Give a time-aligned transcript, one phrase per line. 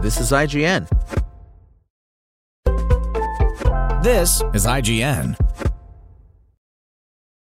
[0.00, 0.86] This is IGN.
[4.00, 5.36] This is IGN.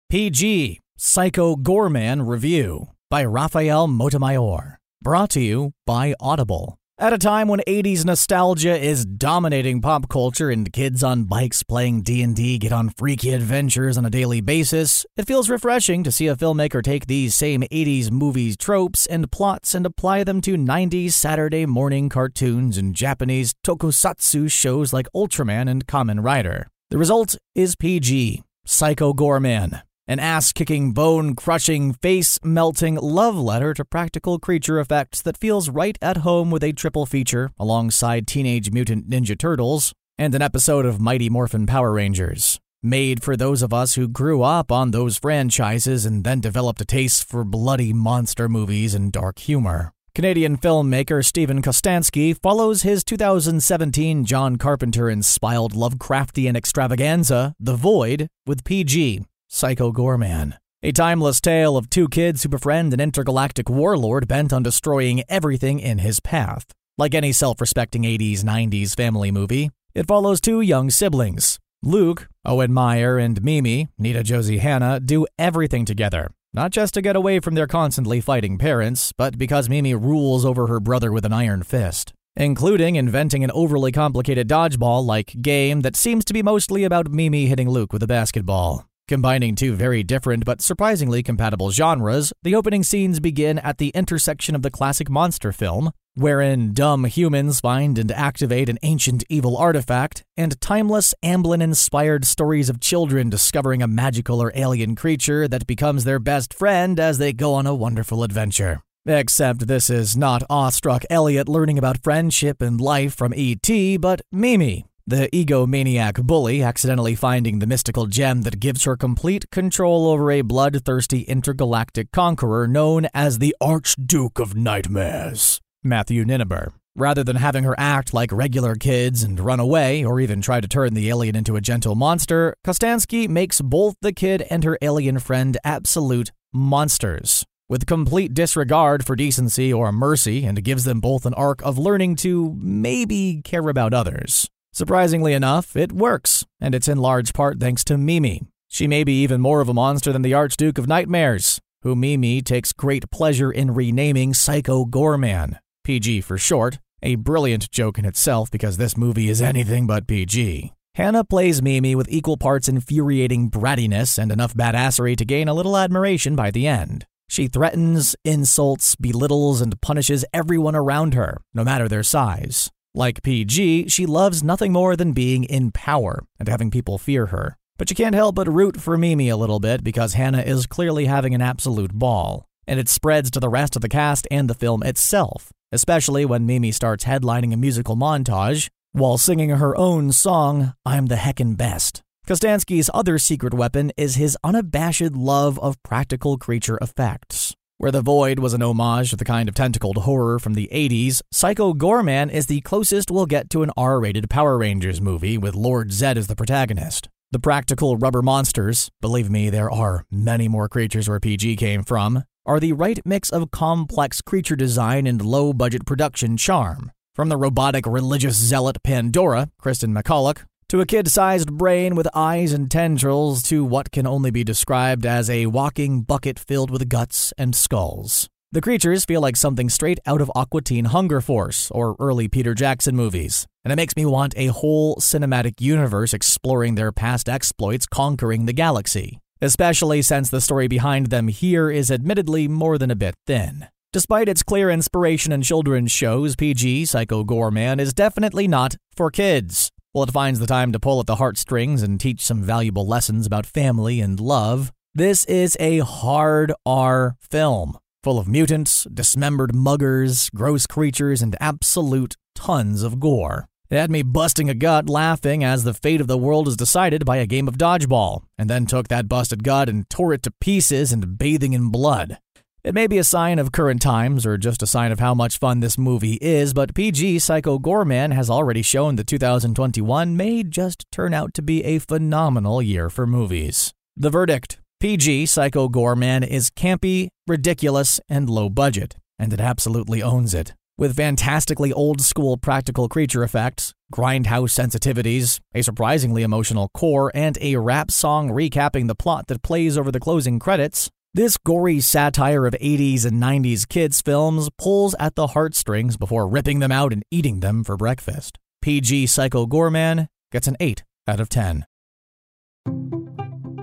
[0.09, 4.75] PG Psycho Goreman Review by Rafael Motamayor.
[5.01, 6.77] Brought to you by Audible.
[7.01, 12.03] At a time when 80s nostalgia is dominating pop culture and kids on bikes playing
[12.03, 16.35] D&D get on freaky adventures on a daily basis, it feels refreshing to see a
[16.35, 21.65] filmmaker take these same 80s movies tropes and plots and apply them to 90s Saturday
[21.65, 26.67] morning cartoons and Japanese tokusatsu shows like Ultraman and Kamen Rider.
[26.91, 33.73] The result is PG, Psycho Goreman an ass kicking, bone crushing, face melting love letter
[33.73, 38.71] to practical creature effects that feels right at home with a triple feature alongside Teenage
[38.71, 42.59] Mutant Ninja Turtles and an episode of Mighty Morphin Power Rangers.
[42.83, 46.85] Made for those of us who grew up on those franchises and then developed a
[46.85, 49.93] taste for bloody monster movies and dark humor.
[50.13, 58.65] Canadian filmmaker Steven Kostanski follows his 2017 John Carpenter inspired Lovecraftian extravaganza, The Void, with
[58.65, 60.57] PG, Psycho Goreman.
[60.81, 65.81] A timeless tale of two kids who befriend an intergalactic warlord bent on destroying everything
[65.81, 66.73] in his path.
[66.97, 71.59] Like any self respecting 80s 90s family movie, it follows two young siblings.
[71.83, 76.31] Luke, Owen Myre, and Mimi, Nita-Josee Hanna, do everything together.
[76.53, 80.67] Not just to get away from their constantly fighting parents, but because Mimi rules over
[80.67, 82.13] her brother with an iron fist.
[82.37, 87.47] Including inventing an overly complicated dodgeball like game that seems to be mostly about Mimi
[87.47, 88.85] hitting Luke with a basketball.
[89.11, 94.55] Combining two very different but surprisingly compatible genres, the opening scenes begin at the intersection
[94.55, 100.23] of the classic monster film, wherein dumb humans find and activate an ancient evil artifact,
[100.37, 106.05] and timeless Amblin inspired stories of children discovering a magical or alien creature that becomes
[106.05, 108.81] their best friend as they go on a wonderful adventure.
[109.05, 114.85] Except this is not awestruck Elliot learning about friendship and life from E.T., but Mimi,
[115.05, 120.41] the egomaniac bully accidentally finding the mystical gem that gives her complete control over a
[120.41, 126.73] bloodthirsty intergalactic conqueror known as the Archduke of Nightmares, Matthew Ninaber.
[126.95, 130.67] Rather than having her act like regular kids and run away, or even try to
[130.67, 135.19] turn the alien into a gentle monster, Kostanski makes both the kid and her alien
[135.19, 141.33] friend absolute monsters with complete disregard for decency or mercy, and gives them both an
[141.35, 144.49] arc of learning to maybe care about others.
[144.73, 148.43] Surprisingly enough, it works, and it's in large part thanks to Mimi.
[148.69, 152.41] She may be even more of a monster than the Archduke of Nightmares, who Mimi
[152.41, 158.49] takes great pleasure in renaming Psycho Goreman, PG for short, a brilliant joke in itself
[158.49, 160.71] because this movie is anything but PG.
[160.95, 165.75] Hanna plays Mimi with equal parts infuriating brattiness and enough badassery to gain a little
[165.75, 167.05] admiration by the end.
[167.29, 172.71] She threatens, insults, belittles, and punishes everyone around her, no matter their size.
[172.93, 177.57] Like PG, she loves nothing more than being in power and having people fear her.
[177.77, 181.05] But you can't help but root for Mimi a little bit because Hanna is clearly
[181.05, 182.45] having an absolute ball.
[182.67, 186.45] And it spreads to the rest of the cast and the film itself, especially when
[186.45, 192.01] Mimi starts headlining a musical montage while singing her own song, I'm the Heckin' Best.
[192.27, 197.40] Kostanski's other secret weapon is his unabashed love of practical creature effects.
[197.81, 201.23] Where The Void was an homage to the kind of tentacled horror from the 80s,
[201.31, 205.55] Psycho Goreman is the closest we'll get to an R rated Power Rangers movie with
[205.55, 207.09] Lord Zedd as the protagonist.
[207.31, 212.23] The practical rubber monsters, believe me, there are many more creatures where PG came from,
[212.45, 216.91] are the right mix of complex creature design and low budget production charm.
[217.15, 222.53] From the robotic religious zealot Pandora, Kristen MacCulloch, to a kid sized brain with eyes
[222.53, 227.33] and tendrils, to what can only be described as a walking bucket filled with guts
[227.37, 228.29] and skulls.
[228.53, 232.53] The creatures feel like something straight out of Aqua Teen Hunger Force or early Peter
[232.53, 237.85] Jackson movies, and it makes me want a whole cinematic universe exploring their past exploits
[237.85, 242.95] conquering the galaxy, especially since the story behind them here is admittedly more than a
[242.95, 243.67] bit thin.
[243.91, 249.69] Despite its clear inspiration in children's shows, PG Psycho Goreman is definitely not for kids.
[249.93, 253.25] While it finds the time to pull at the heartstrings and teach some valuable lessons
[253.25, 260.29] about family and love, this is a hard R film, full of mutants, dismembered muggers,
[260.29, 263.49] gross creatures, and absolute tons of gore.
[263.69, 267.03] It had me busting a gut laughing as the fate of the world is decided
[267.03, 270.31] by a game of dodgeball, and then took that busted gut and tore it to
[270.39, 272.17] pieces and bathing in blood.
[272.63, 275.39] It may be a sign of current times or just a sign of how much
[275.39, 280.85] fun this movie is, but PG Psycho Goreman has already shown that 2021 may just
[280.91, 283.73] turn out to be a phenomenal year for movies.
[283.97, 290.35] The verdict PG Psycho Goreman is campy, ridiculous, and low budget, and it absolutely owns
[290.35, 290.53] it.
[290.77, 297.55] With fantastically old school practical creature effects, grindhouse sensitivities, a surprisingly emotional core, and a
[297.55, 302.53] rap song recapping the plot that plays over the closing credits, this gory satire of
[302.53, 307.41] 80s and 90s kids' films pulls at the heartstrings before ripping them out and eating
[307.41, 308.37] them for breakfast.
[308.61, 311.65] PG Psycho Goreman gets an 8 out of 10.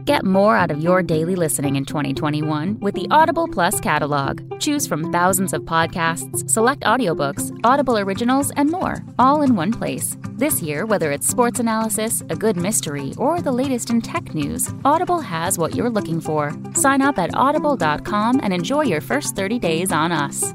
[0.08, 4.58] Get more out of your daily listening in 2021 with the Audible Plus catalog.
[4.58, 10.16] Choose from thousands of podcasts, select audiobooks, Audible originals, and more, all in one place.
[10.30, 14.70] This year, whether it's sports analysis, a good mystery, or the latest in tech news,
[14.82, 16.56] Audible has what you're looking for.
[16.72, 20.54] Sign up at audible.com and enjoy your first 30 days on us.